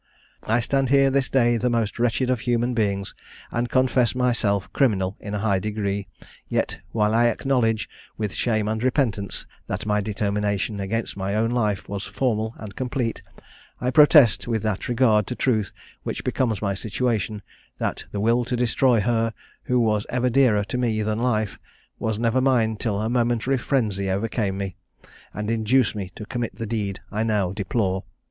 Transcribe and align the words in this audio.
"I 0.47 0.61
stand 0.61 0.89
here 0.89 1.11
this 1.11 1.29
day 1.29 1.57
the 1.57 1.69
most 1.69 1.99
wretched 1.99 2.31
of 2.31 2.39
human 2.39 2.73
beings, 2.73 3.13
and 3.51 3.69
confess 3.69 4.15
myself 4.15 4.67
criminal 4.73 5.15
in 5.19 5.35
a 5.35 5.45
high 5.45 5.59
degree; 5.59 6.07
yet 6.47 6.79
while 6.91 7.13
I 7.13 7.25
acknowledge, 7.25 7.87
with 8.17 8.33
shame 8.33 8.67
and 8.67 8.81
repentance, 8.81 9.45
that 9.67 9.85
my 9.85 10.01
determination 10.01 10.79
against 10.79 11.15
my 11.15 11.35
own 11.35 11.51
life 11.51 11.87
was 11.87 12.03
formal 12.03 12.55
and 12.57 12.75
complete, 12.75 13.21
I 13.79 13.91
protest, 13.91 14.47
with 14.47 14.63
that 14.63 14.87
regard 14.89 15.27
to 15.27 15.35
truth 15.35 15.71
which 16.01 16.23
becomes 16.23 16.63
my 16.63 16.73
situation, 16.73 17.43
that 17.77 18.05
the 18.09 18.19
will 18.19 18.43
to 18.45 18.55
destroy 18.55 19.01
her, 19.01 19.35
who 19.65 19.79
was 19.79 20.07
ever 20.09 20.31
dearer 20.31 20.63
to 20.63 20.79
me 20.79 21.03
than 21.03 21.19
life, 21.19 21.59
was 21.99 22.17
never 22.17 22.41
mine 22.41 22.77
till 22.77 22.99
a 22.99 23.07
momentary 23.07 23.59
frenzy 23.59 24.09
overcame 24.09 24.57
me, 24.57 24.77
and 25.31 25.51
induced 25.51 25.93
me 25.93 26.09
to 26.15 26.25
commit 26.25 26.55
the 26.55 26.65
deed 26.65 27.01
I 27.11 27.21
now 27.21 27.51
deplore. 27.51 28.03